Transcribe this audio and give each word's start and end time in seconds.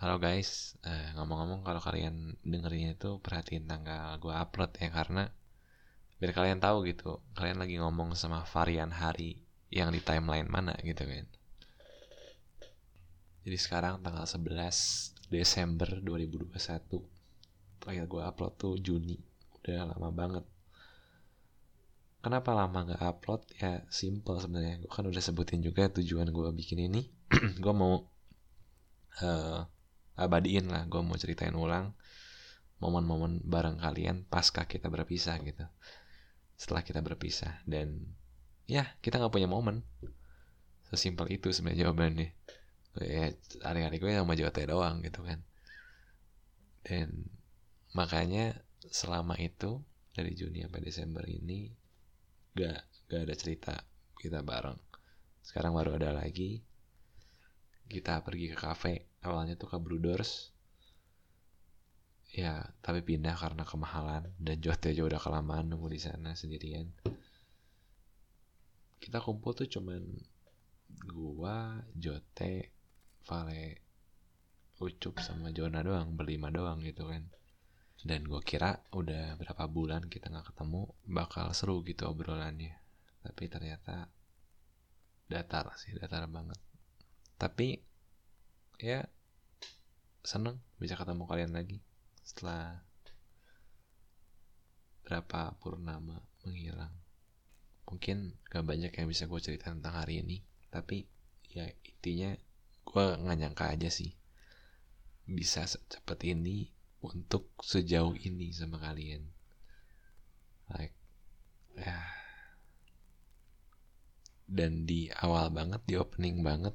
halo 0.00 0.16
guys. 0.16 0.80
Eh, 0.80 1.12
ngomong-ngomong 1.12 1.60
kalau 1.60 1.76
kalian 1.76 2.32
dengerin 2.40 2.96
itu 2.96 3.20
perhatiin 3.20 3.68
tanggal 3.68 4.16
gue 4.16 4.32
upload 4.32 4.72
ya 4.80 4.88
karena 4.88 5.28
biar 6.16 6.32
kalian 6.32 6.56
tahu 6.56 6.88
gitu 6.88 7.20
kalian 7.36 7.60
lagi 7.60 7.76
ngomong 7.76 8.16
sama 8.16 8.48
varian 8.48 8.88
hari 8.88 9.44
yang 9.68 9.92
di 9.92 10.00
timeline 10.00 10.48
mana 10.48 10.72
gitu 10.80 11.04
kan. 11.04 11.28
Jadi 13.44 13.58
sekarang 13.60 14.00
tanggal 14.00 14.24
11 14.24 15.28
Desember 15.28 15.92
2021 16.00 16.48
terakhir 17.84 18.04
gue 18.08 18.22
upload 18.24 18.52
tuh 18.56 18.80
Juni. 18.80 19.20
Udah 19.60 19.84
lama 19.84 20.08
banget. 20.08 20.44
Kenapa 22.24 22.56
lama 22.56 22.88
gak 22.88 23.04
upload? 23.04 23.44
Ya 23.60 23.84
simple 23.92 24.40
sebenarnya. 24.40 24.80
Gue 24.80 24.88
kan 24.88 25.04
udah 25.04 25.20
sebutin 25.20 25.60
juga 25.60 25.92
tujuan 25.92 26.32
gue 26.32 26.48
bikin 26.56 26.88
ini. 26.88 27.04
Gue 27.62 27.72
mau 27.76 28.08
uh, 29.20 29.60
abadiin 30.20 30.68
lah 30.68 30.84
gue 30.84 31.00
mau 31.00 31.16
ceritain 31.16 31.56
ulang 31.56 31.96
momen-momen 32.80 33.44
bareng 33.44 33.80
kalian 33.80 34.24
pasca 34.28 34.64
kita 34.64 34.88
berpisah 34.88 35.36
gitu. 35.44 35.64
Setelah 36.56 36.84
kita 36.84 37.00
berpisah 37.00 37.60
dan 37.68 38.04
ya 38.68 38.88
kita 39.00 39.20
nggak 39.20 39.32
punya 39.32 39.48
momen. 39.48 39.84
Sesimpel 40.88 41.30
itu 41.32 41.52
sebenarnya 41.52 41.88
jawabannya. 41.88 42.28
Ya 43.00 43.30
hari-hari 43.62 44.02
gue 44.02 44.10
sama 44.12 44.34
JOT 44.34 44.58
doang 44.66 45.04
gitu 45.04 45.22
kan. 45.22 45.44
Dan 46.82 47.28
makanya 47.94 48.56
selama 48.88 49.36
itu 49.36 49.84
dari 50.10 50.34
Juni 50.34 50.64
sampai 50.64 50.82
Desember 50.82 51.24
ini 51.28 51.70
gak 52.56 52.82
gak 53.06 53.22
ada 53.28 53.34
cerita 53.36 53.74
kita 54.18 54.42
bareng. 54.42 54.80
Sekarang 55.44 55.76
baru 55.76 56.00
ada 56.00 56.10
lagi 56.16 56.64
kita 57.90 58.22
pergi 58.22 58.54
ke 58.54 58.56
cafe 58.56 59.18
awalnya 59.26 59.58
tuh 59.58 59.66
ke 59.66 59.78
Blue 59.82 59.98
Doors 59.98 60.54
ya 62.30 62.62
tapi 62.78 63.02
pindah 63.02 63.34
karena 63.34 63.66
kemahalan 63.66 64.30
dan 64.38 64.56
Jote 64.64 64.94
aja 64.94 65.02
udah 65.02 65.18
kelamaan 65.18 65.74
nunggu 65.74 65.90
di 65.90 66.00
sana 66.00 66.38
sendirian. 66.38 66.86
Kita 69.00 69.18
kumpul 69.18 69.56
tuh 69.58 69.66
cuman 69.66 70.02
gua 71.10 71.82
Jote 71.98 72.70
Vale 73.26 73.90
Ucup 74.80 75.20
sama 75.20 75.52
Jona 75.52 75.82
doang 75.82 76.14
berlima 76.14 76.48
doang 76.48 76.80
gitu 76.86 77.10
kan. 77.10 77.26
Dan 78.00 78.24
gue 78.24 78.40
kira 78.40 78.80
udah 78.96 79.36
berapa 79.36 79.68
bulan 79.68 80.08
kita 80.08 80.32
nggak 80.32 80.56
ketemu 80.56 80.88
bakal 81.04 81.52
seru 81.52 81.84
gitu 81.84 82.08
obrolannya. 82.08 82.72
Tapi 83.20 83.44
ternyata 83.52 84.08
datar 85.28 85.68
sih 85.76 85.92
datar 85.92 86.24
banget 86.32 86.69
tapi 87.40 87.80
ya 88.76 89.08
seneng 90.20 90.60
bisa 90.76 90.92
ketemu 90.92 91.24
kalian 91.24 91.56
lagi 91.56 91.80
setelah 92.20 92.84
berapa 95.08 95.56
purnama 95.56 96.20
menghilang. 96.44 96.92
Mungkin 97.88 98.36
gak 98.46 98.62
banyak 98.62 98.92
yang 98.92 99.08
bisa 99.08 99.24
gue 99.24 99.40
cerita 99.40 99.72
tentang 99.72 99.96
hari 99.96 100.20
ini 100.20 100.44
tapi 100.68 101.08
ya 101.50 101.66
intinya 101.82 102.36
gue 102.86 103.04
nggak 103.18 103.38
nyangka 103.42 103.74
aja 103.74 103.90
sih 103.90 104.14
bisa 105.26 105.66
secepat 105.66 106.22
ini 106.28 106.70
untuk 107.00 107.48
sejauh 107.64 108.14
ini 108.20 108.52
sama 108.52 108.76
kalian. 108.76 109.24
Like 110.68 110.94
ya. 111.80 111.96
Dan 114.44 114.84
di 114.84 115.08
awal 115.24 115.48
banget 115.54 115.80
di 115.88 115.94
opening 115.96 116.44
banget 116.44 116.74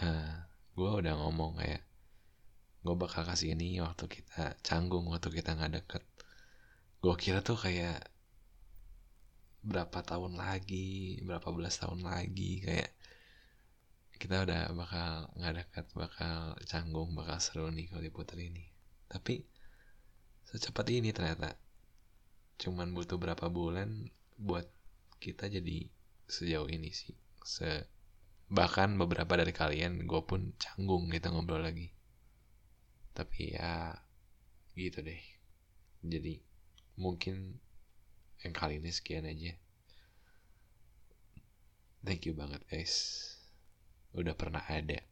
uh, 0.00 0.04
eh, 0.04 0.32
gue 0.76 0.90
udah 1.00 1.14
ngomong 1.16 1.60
kayak 1.60 1.82
gue 2.86 2.94
bakal 2.94 3.26
kasih 3.26 3.58
ini 3.58 3.82
waktu 3.82 4.06
kita 4.06 4.54
canggung 4.62 5.10
waktu 5.10 5.28
kita 5.32 5.56
nggak 5.56 5.72
deket. 5.82 6.02
Gue 7.02 7.14
kira 7.18 7.40
tuh 7.42 7.58
kayak 7.58 8.04
berapa 9.66 9.98
tahun 10.06 10.38
lagi 10.38 11.18
berapa 11.26 11.50
belas 11.50 11.82
tahun 11.82 12.06
lagi 12.06 12.62
kayak 12.62 12.90
kita 14.16 14.46
udah 14.46 14.70
bakal 14.72 15.28
nggak 15.34 15.54
deket 15.66 15.86
bakal 15.98 16.54
canggung 16.70 17.12
bakal 17.18 17.36
seru 17.42 17.68
nih 17.74 17.90
kalau 17.90 18.06
diputar 18.06 18.38
ini 18.38 18.64
tapi 19.10 19.42
secepat 20.46 20.86
ini 20.94 21.10
ternyata. 21.10 21.58
Cuman 22.56 22.94
butuh 22.94 23.18
berapa 23.18 23.50
bulan 23.50 24.08
buat 24.38 24.64
kita 25.18 25.50
jadi 25.50 25.88
sejauh 26.30 26.68
ini 26.70 26.90
sih 26.92 27.14
se 27.42 27.86
bahkan 28.46 28.94
beberapa 28.94 29.34
dari 29.34 29.50
kalian 29.50 30.06
gue 30.06 30.22
pun 30.22 30.54
canggung 30.60 31.10
kita 31.10 31.34
ngobrol 31.34 31.62
lagi. 31.62 31.90
Tapi 33.16 33.56
ya 33.58 33.96
gitu 34.76 35.02
deh. 35.02 35.22
Jadi 36.06 36.38
mungkin 37.00 37.58
yang 38.44 38.54
kali 38.54 38.78
ini 38.78 38.92
sekian 38.92 39.26
aja. 39.26 39.56
Thank 42.06 42.30
you 42.30 42.38
banget 42.38 42.62
guys. 42.70 43.24
Udah 44.14 44.38
pernah 44.38 44.62
ada 44.62 45.02